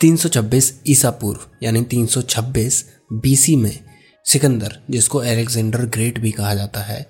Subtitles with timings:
[0.00, 3.84] 326 ईसा पूर्व, यानी 326 बीसी में
[4.24, 7.06] सिकंदर, जिसको एलेक्जेंडर ग्रेट भी कहा जाता है,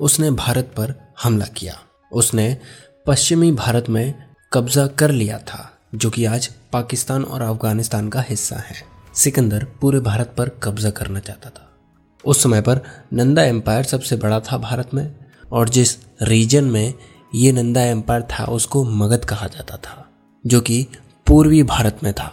[0.00, 1.80] उसने भारत पर हमला किया।
[2.12, 2.58] उसने
[3.06, 4.14] पश्चिमी भारत में
[4.52, 8.82] कब्जा कर लिया था, जो कि आज पाकिस्तान और अफ़गानिस्तान का हिस्सा है।
[9.14, 11.78] सिकंदर पूरे भारत पर कब्जा करना चाहता था।
[12.24, 12.80] उस समय पर
[13.12, 15.16] नंदा एम्पायर सबसे बड़ा था भारत में,
[15.52, 16.94] और जिस रीजन में
[17.34, 20.10] ये नंदा एम्पायर था, उसको मगध कहा जाता था,
[20.46, 20.86] जो कि
[21.28, 22.26] पूर्वी भारत में था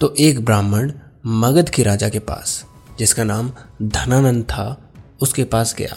[0.00, 0.92] तो एक ब्राह्मण
[1.26, 2.64] मगध के राजा के पास,
[2.98, 3.50] जिसका नाम
[3.82, 4.92] धनानंद था,
[5.22, 5.96] उसके पास गया।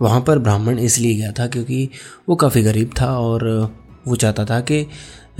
[0.00, 1.88] वहाँ पर ब्राह्मण इसलिए गया था क्योंकि
[2.28, 3.46] वो काफ़ी गरीब था और
[4.08, 4.80] वो चाहता था कि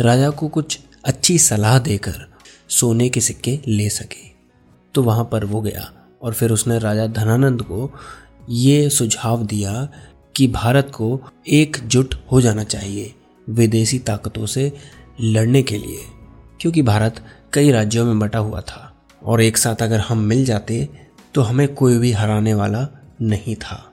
[0.01, 2.21] राजा को कुछ अच्छी सलाह देकर
[2.69, 4.29] सोने के सिक्के ले सके।
[4.95, 5.91] तो वहाँ पर वो गया
[6.23, 7.91] और फिर उसने राजा धनानंद को
[8.51, 9.89] ये सुझाव दिया
[10.37, 13.15] कि भारत को एकजुट हो जाना चाहिए
[13.51, 14.73] विदेशी ताकतों से
[15.21, 16.11] लड़ने के लिए।
[16.61, 18.95] क्योंकि भारत कई राज्यों में बटा हुआ था
[19.25, 20.89] और एक साथ अगर हम मिल जाते
[21.35, 22.87] तो हमें कोई भी हराने वाला
[23.23, 23.91] नहीं था।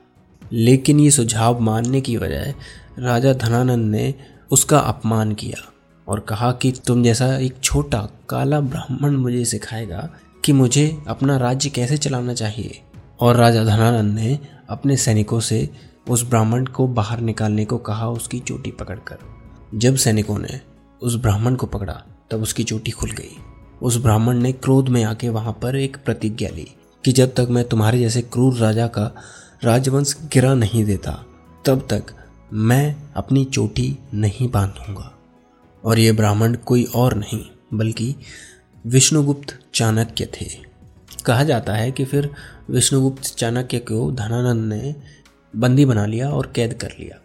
[0.52, 2.54] लेकिन ये सुझाव मानने की बजाय
[2.98, 4.14] राजा धनानंद ने
[4.50, 5.72] उसका अपमान किया
[6.08, 10.10] और कहा कि तुम जैसा एक छोटा काला ब्राह्मण मुझे सिखाएगा
[10.44, 12.80] कि मुझे अपना राज्य कैसे चलाना चाहिए।
[13.20, 15.70] और राजा धनानंद ने अपने सैनिकों से
[16.08, 19.18] उस ब्राह्मण को बाहर निकालने को कहा, उसकी चोटी पकड़कर।
[19.74, 20.60] जब सैनिकों ने
[21.02, 22.02] उस ब्राह्मण को पकड़ा
[22.32, 23.36] तब उसकी चोटी खुल गई।
[23.82, 26.66] उस ब्राह्मण ने क्रोध में आके वहाँ पर एक प्रतिज्ञा ली
[27.04, 29.10] कि जब तक मैं तुम्हारे जैसे क्रूर राजा का
[29.64, 31.12] राजवंश गिरा नहीं देता,
[31.66, 32.14] तब तक
[32.52, 35.12] मैं अपनी चोटी नहीं बांधूँगा।
[35.84, 38.14] और ये ब्राह्मण कोई और नहीं, बल्कि
[38.84, 40.46] विष्णुगुप्त चाणक्य थे।
[41.26, 42.30] कहा जाता है कि फिर
[42.70, 44.94] विष्णुगुप्त चाणक्य को धनानंद ने
[45.54, 47.20] बंदी बना लिया और कैद कर लिया,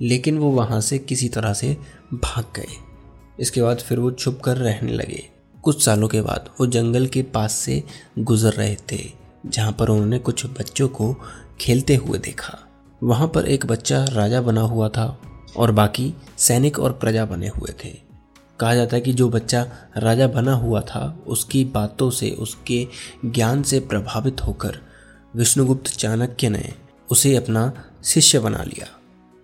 [0.00, 1.76] लेकिन वो वहाँ से किसी तरह से
[2.14, 2.91] भाग गए।
[3.40, 5.28] इसके बाद फिर वो छुप कर रहने लगे।
[5.62, 7.84] कुछ सालों के बाद वो जंगल के पास से
[8.18, 9.12] गुजर रहे थे,
[9.46, 11.16] जहाँ पर उन्होंने कुछ बच्चों को
[11.60, 12.58] खेलते हुए देखा।
[13.02, 15.20] वहाँ पर एक बच्चा राजा बना हुआ था
[15.56, 18.12] और बाकी सैनिक और प्रजा बने हुए थे।
[18.60, 19.66] कहा जाता है कि जो बच्चा
[19.96, 22.88] राजा बना हुआ था, उसकी बातों से, उसके
[23.24, 24.78] ज्ञान से प्रभावित होकर
[25.36, 26.74] विष्णुगुप्त चाणक्य ने
[27.10, 27.72] उसे अपना
[28.04, 28.86] शिष्य बना लिया।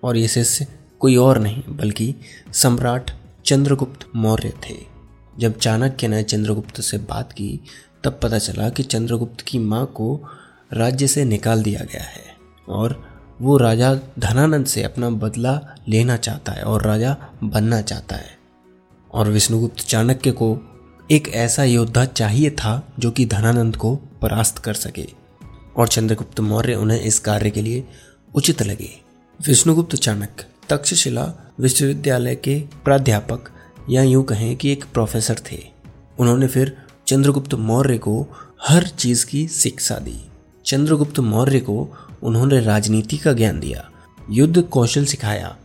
[0.05, 0.67] और ये शिष्य
[1.01, 2.15] कोई और नहीं, बल्कि
[2.53, 3.11] सम्राट
[3.49, 4.75] चंद्रगुप्त मौर्य थे।
[5.39, 7.61] जब चाणक्य ने चंद्रगुप्त से बात की,
[8.05, 10.25] तब पता चला कि चंद्रगुप्त की माँ को
[10.73, 12.25] राज्य से निकाल दिया गया है
[12.69, 13.09] और
[13.41, 18.39] वो राजा धनानंद से अपना बदला लेना चाहता है और राजा बनना चाहता है।
[19.13, 20.59] और विष्णुगुप्त चाणक्य को
[21.11, 25.07] एक ऐसा योद्धा चाहिए था जो कि धनानंद को परास्त कर सके
[25.77, 27.89] और चंद्रगुप्त मौर्य उन्हें इस कार्य के लिए
[28.35, 28.91] उचित लगे।
[29.47, 33.49] विष्णुगुप्त चाणक्य तक्षशिला विश्वविद्यालय के प्राध्यापक
[33.91, 35.59] या यूँ कहें कि एक प्रोफेसर थे।
[36.19, 38.27] उन्होंने फिर चंद्रगुप्त मौर्य को
[38.63, 40.31] हर चीज़ की शिक्षा दी।
[40.65, 41.89] चंद्रगुप्त मौर्य को
[42.23, 43.91] उन्होंने राजनीति का ज्ञान दिया,
[44.31, 45.57] युद्ध कौशल सिखाया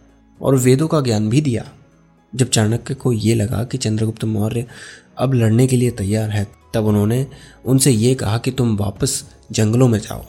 [0.41, 1.65] और वेदों का ज्ञान भी दिया।
[2.35, 4.65] जब चाणक्य को ये लगा कि चंद्रगुप्त मौर्य
[5.17, 7.27] अब लड़ने के लिए तैयार है, तब उन्होंने
[7.65, 10.25] उनसे ये कहा कि तुम वापस जंगलों में जाओ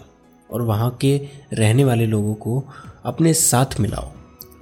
[0.51, 1.17] और वहाँ के
[1.53, 2.65] रहने वाले लोगों को
[3.05, 4.14] अपने साथ मिलाओ।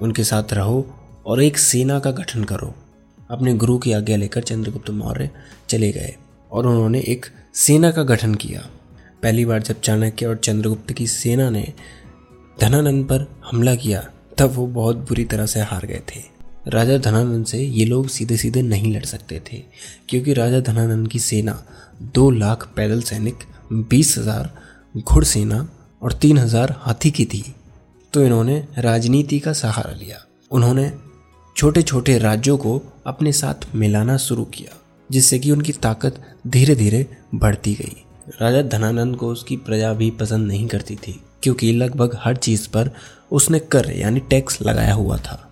[0.02, 0.84] उनके साथ रहो
[1.26, 2.72] और एक सेना का गठन करो।
[3.30, 5.30] अपने गुरु की आज्ञा लेकर चंद्रगुप्त मौर्य
[5.68, 6.14] चले गए
[6.50, 7.26] और उन्होंने एक
[7.56, 8.60] सेना का गठन किया।
[9.22, 11.72] पहली बार जब चाणक्य और चंद्रगुप्त की सेना ने
[12.56, 14.00] धनानंद पर हमला किया,
[14.38, 16.20] तब वो बहुत बुरी तरह से हार गए थे।
[16.68, 19.62] राजा धनानंद से ये लोग सीधे सीधे नहीं लड़ सकते थे,
[20.08, 21.62] क्योंकि राजा धनानंद की सेना
[22.14, 23.38] दो लाख पैदल सैनिक,
[23.72, 24.50] बीस हज़ार
[24.94, 25.66] घुड़सेना
[26.02, 27.44] और तीन हज़ार हाथी की थी।
[28.12, 30.92] तो इन्होंने राजनीति का सहारा लिया। उन्होंने
[31.56, 34.76] छोटे छोटे राज्यों को अपने साथ मिलाना शुरू किया,
[35.10, 38.04] जिससे कि उनकी ताकत धीरे धीरे बढ़ती गई।
[38.40, 42.90] राजा धनानंद को उसकी प्रजा भी पसंद नहीं करती थी, क्योंकि लगभग हर चीज़ पर
[43.32, 45.50] उसने कर, यानी टैक्स लगाया हुआ था।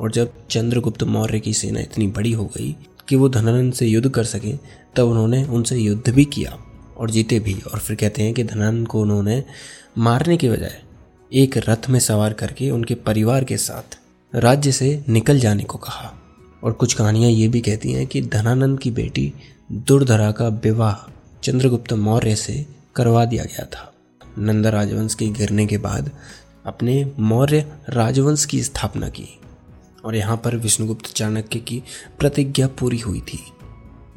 [0.00, 2.76] और जब चंद्रगुप्त मौर्य की सेना इतनी बड़ी हो गई
[3.08, 4.56] कि वो धनानंद से युद्ध कर सके,
[4.96, 6.58] तब उन्होंने उनसे युद्ध भी किया
[6.96, 9.44] और जीते भी। और फिर कहते हैं कि धनानंद को उन्होंने
[9.98, 10.80] मारने के बजाय
[11.34, 13.98] एक रथ में सवार करके उनके परिवार के साथ
[14.34, 16.14] राज्य से निकल जाने को कहा।
[16.64, 19.32] और कुछ कहानियाँ ये भी कहती हैं कि धनानंद की बेटी
[19.72, 21.10] दुर्धरा का विवाह
[21.42, 23.92] चंद्रगुप्त मौर्य से करवा दिया गया था।
[24.38, 26.10] नंदा राजवंश के गिरने के बाद
[26.66, 29.40] अपने मौर्य राजवंश की स्थापना की
[30.04, 31.82] और यहाँ पर विष्णुगुप्त चाणक्य की
[32.18, 33.44] प्रतिज्ञा पूरी हुई थी।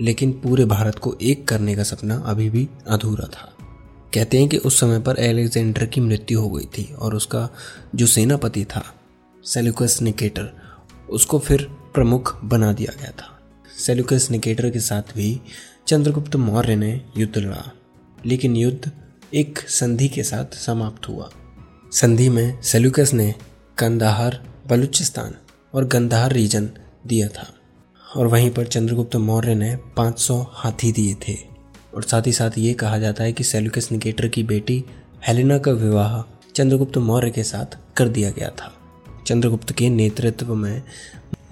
[0.02, 3.55] लेकिन पूरे भारत को एक करने का सपना अभी भी अधूरा था।
[4.14, 7.50] कहते हैं कि उस समय पर एलेक्जेंडर की मृत्यु हो गई थी और उसका
[7.96, 8.84] जो सेनापति था
[9.46, 10.54] सेल्यूकस निकेटर,
[11.10, 11.64] उसको फिर
[11.94, 13.40] प्रमुख बना दिया गया था।
[13.78, 15.42] सेलुकस निकेटर के साथ भी
[15.88, 17.72] चंद्रगुप्त मौर्य ने युद्ध लड़ा,
[18.26, 18.92] लेकिन युद्ध
[19.34, 21.30] एक संधि के साथ समाप्त हुआ।
[21.92, 23.36] संधि में सेलुकस ने
[23.78, 25.36] कंदाहार, बलूचिस्तान
[25.74, 26.70] और गंधार रीजन
[27.08, 27.54] दिया था
[28.16, 31.55] और वहीं पर चंद्रगुप्त मौर्य ने 500 हाथी दिए थे।
[31.96, 34.84] और साथ ही साथ ये कहा जाता है कि सेलुकस निकेटर की बेटी
[35.28, 36.22] हेलेना का विवाह
[36.56, 38.74] चंद्रगुप्त मौर्य के साथ कर दिया गया था।
[39.28, 40.84] चंद्रगुप्त के नेतृत्व में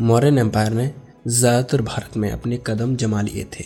[0.01, 0.92] मौर्यन एम्पायर ने
[1.28, 3.66] ज़्यादातर भारत में अपने कदम जमा लिए थे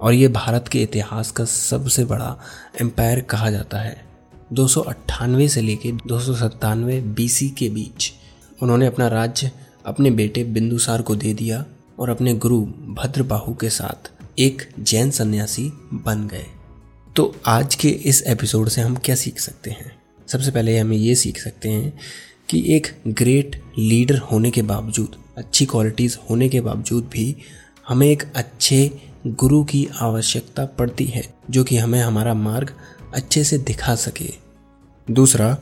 [0.00, 2.36] और ये भारत के इतिहास का सबसे बड़ा
[2.80, 4.04] एम्पायर कहा जाता है।
[4.52, 6.18] दो सौ अट्ठानवे से लेकर दो
[7.14, 8.12] बीसी के बीच
[8.62, 9.50] उन्होंने अपना राज्य
[9.86, 11.64] अपने बेटे बिंदुसार को दे दिया
[11.98, 12.60] और अपने गुरु
[12.94, 16.46] भद्रबाहु के साथ एक जैन सन्यासी बन गए।
[17.16, 19.96] तो आज के इस एपिसोड से हम क्या सीख सकते हैं?
[20.28, 21.98] सबसे पहले हमें ये सीख सकते हैं
[22.48, 27.36] कि एक ग्रेट लीडर होने के बावजूद, अच्छी क्वालिटीज़ होने के बावजूद भी
[27.88, 28.90] हमें एक अच्छे
[29.26, 32.70] गुरु की आवश्यकता पड़ती है, जो कि हमें हमारा मार्ग
[33.14, 34.30] अच्छे से दिखा सके।
[35.10, 35.58] दूसरा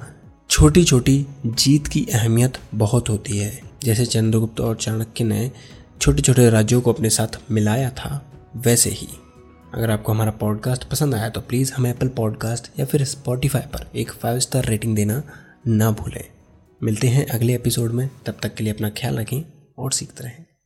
[0.51, 5.51] छोटी छोटी जीत की अहमियत बहुत होती है। जैसे चंद्रगुप्त और चाणक्य ने
[6.01, 9.09] छोटे छोटे राज्यों को अपने साथ मिलाया था। वैसे ही।
[9.75, 13.91] अगर आपको हमारा पॉडकास्ट पसंद आया तो प्लीज़ हमें एप्पल पॉडकास्ट या फिर स्पॉटिफाई पर
[13.97, 15.23] एक फाइव स्टार रेटिंग देना
[15.67, 16.25] ना भूलें।
[16.83, 19.43] मिलते हैं अगले एपिसोड में। तब तक के लिए अपना ख्याल रखें
[19.79, 20.45] और सीखते रहें।